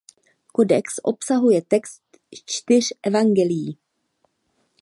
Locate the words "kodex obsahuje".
0.55-1.61